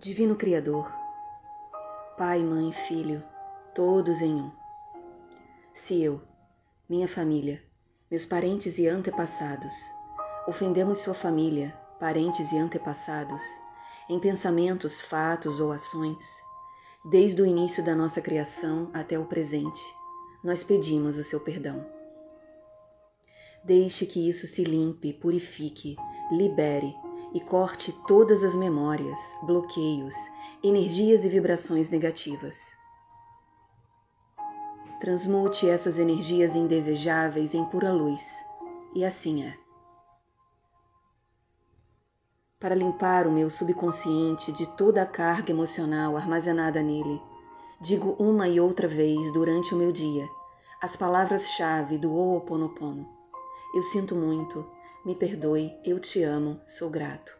[0.00, 0.88] Divino Criador,
[2.16, 3.20] Pai, Mãe, Filho,
[3.74, 4.52] todos em um.
[5.74, 6.22] Se eu,
[6.88, 7.60] minha família,
[8.08, 9.74] meus parentes e antepassados,
[10.46, 13.42] ofendemos sua família, parentes e antepassados,
[14.08, 16.24] em pensamentos, fatos ou ações,
[17.10, 19.82] desde o início da nossa criação até o presente,
[20.44, 21.84] nós pedimos o seu perdão.
[23.64, 25.96] Deixe que isso se limpe, purifique,
[26.30, 26.94] libere
[27.34, 30.14] e corte todas as memórias, bloqueios,
[30.62, 32.76] energias e vibrações negativas.
[35.00, 38.44] Transmute essas energias indesejáveis em pura luz,
[38.94, 39.56] e assim é.
[42.58, 47.22] Para limpar o meu subconsciente de toda a carga emocional armazenada nele,
[47.80, 50.28] digo uma e outra vez durante o meu dia
[50.80, 53.08] as palavras-chave do Ho'oponopono.
[53.74, 54.64] Eu sinto muito,
[55.08, 57.34] me perdoe, eu te amo, sou grato.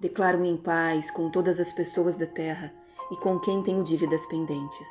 [0.00, 2.74] Declaro-me em paz com todas as pessoas da terra
[3.12, 4.88] e com quem tenho dívidas pendentes.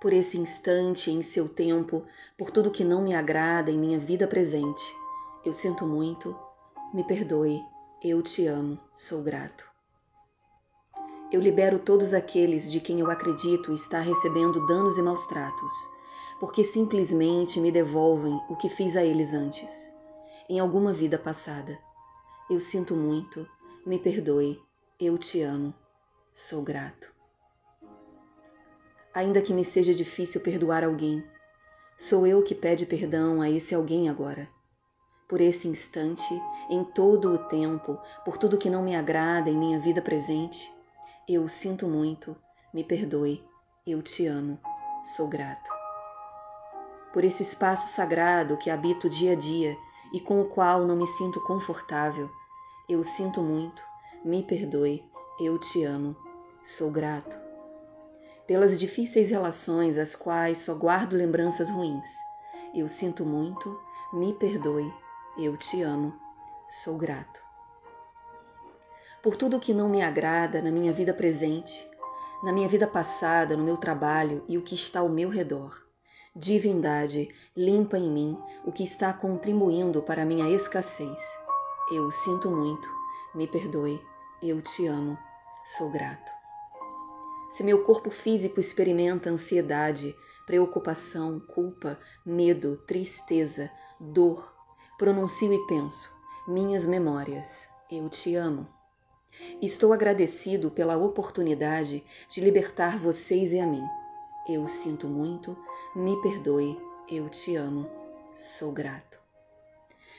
[0.00, 2.04] Por esse instante, em seu tempo,
[2.36, 4.92] por tudo que não me agrada em minha vida presente,
[5.44, 6.36] eu sinto muito,
[6.92, 7.62] me perdoe,
[8.02, 9.70] eu te amo, sou grato.
[11.30, 15.93] Eu libero todos aqueles de quem eu acredito estar recebendo danos e maus tratos
[16.38, 19.92] porque simplesmente me devolvem o que fiz a eles antes,
[20.48, 21.78] em alguma vida passada.
[22.50, 23.48] Eu sinto muito,
[23.86, 24.60] me perdoe,
[25.00, 25.72] eu te amo,
[26.32, 27.12] sou grato.
[29.14, 31.24] Ainda que me seja difícil perdoar alguém,
[31.96, 34.48] sou eu que pede perdão a esse alguém agora.
[35.28, 36.28] Por esse instante,
[36.68, 40.70] em todo o tempo, por tudo que não me agrada em minha vida presente,
[41.26, 42.36] eu sinto muito,
[42.74, 43.42] me perdoe,
[43.86, 44.58] eu te amo,
[45.04, 45.73] sou grato
[47.14, 49.78] por esse espaço sagrado que habito dia a dia
[50.12, 52.28] e com o qual não me sinto confortável.
[52.88, 53.84] Eu sinto muito,
[54.24, 55.00] me perdoe,
[55.38, 56.16] eu te amo,
[56.60, 57.38] sou grato.
[58.48, 62.18] Pelas difíceis relações às quais só guardo lembranças ruins.
[62.74, 63.80] Eu sinto muito,
[64.12, 64.92] me perdoe,
[65.38, 66.12] eu te amo,
[66.68, 67.40] sou grato.
[69.22, 71.88] Por tudo que não me agrada na minha vida presente,
[72.42, 75.93] na minha vida passada, no meu trabalho e o que está ao meu redor.
[76.36, 81.38] Divindade, limpa em mim o que está contribuindo para a minha escassez.
[81.92, 82.88] Eu sinto muito,
[83.32, 84.04] me perdoe,
[84.42, 85.16] eu te amo,
[85.62, 86.32] sou grato.
[87.50, 90.12] Se meu corpo físico experimenta ansiedade,
[90.44, 93.70] preocupação, culpa, medo, tristeza,
[94.00, 94.56] dor,
[94.98, 96.12] pronuncio e penso:
[96.48, 98.66] minhas memórias, eu te amo.
[99.62, 103.84] Estou agradecido pela oportunidade de libertar vocês e a mim.
[104.46, 105.56] Eu sinto muito,
[105.96, 106.78] me perdoe,
[107.08, 107.88] eu te amo,
[108.34, 109.18] sou grato.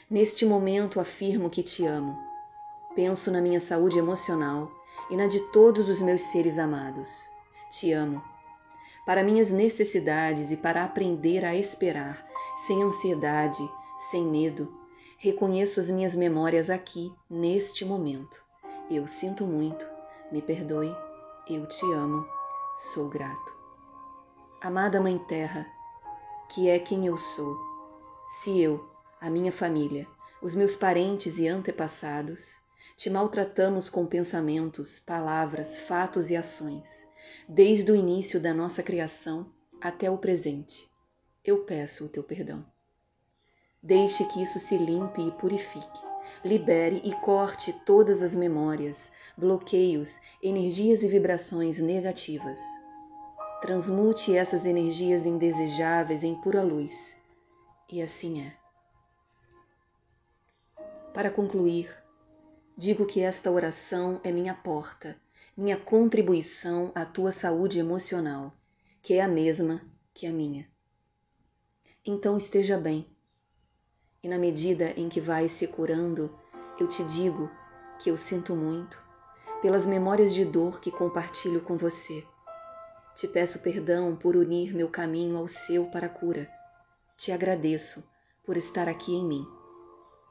[0.09, 2.17] Neste momento afirmo que te amo.
[2.95, 4.71] Penso na minha saúde emocional
[5.11, 7.29] e na de todos os meus seres amados.
[7.69, 8.23] Te amo.
[9.05, 12.25] Para minhas necessidades e para aprender a esperar,
[12.55, 13.69] sem ansiedade,
[13.99, 14.73] sem medo,
[15.17, 18.43] reconheço as minhas memórias aqui, neste momento.
[18.89, 19.85] Eu sinto muito,
[20.31, 20.95] me perdoe,
[21.47, 22.25] eu te amo,
[22.75, 23.54] sou grato.
[24.65, 25.67] Amada Mãe Terra,
[26.49, 27.55] que é quem eu sou,
[28.27, 28.83] se eu,
[29.21, 30.07] a minha família,
[30.41, 32.55] os meus parentes e antepassados,
[32.97, 37.07] te maltratamos com pensamentos, palavras, fatos e ações,
[37.47, 40.89] desde o início da nossa criação até o presente,
[41.43, 42.65] eu peço o teu perdão.
[43.83, 46.01] Deixe que isso se limpe e purifique,
[46.43, 52.59] libere e corte todas as memórias, bloqueios, energias e vibrações negativas
[53.65, 57.17] transmute essas energias indesejáveis em pura luz.
[57.91, 58.55] E assim é.
[61.11, 61.89] Para concluir,
[62.77, 65.19] digo que esta oração é minha porta,
[65.57, 68.53] minha contribuição à tua saúde emocional,
[69.01, 69.81] que é a mesma
[70.13, 70.69] que a minha.
[72.05, 73.09] Então esteja bem.
[74.21, 76.37] E na medida em que vai se curando,
[76.79, 77.49] eu te digo
[77.97, 79.03] que eu sinto muito
[79.59, 82.23] pelas memórias de dor que compartilho com você
[83.15, 86.51] te peço perdão por unir meu caminho ao seu para a cura.
[87.15, 88.03] Te agradeço
[88.43, 89.47] por estar aqui em mim.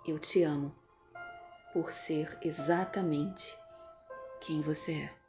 [0.06, 0.74] Eu te amo
[1.72, 3.56] por ser exatamente
[4.40, 5.23] quem você é.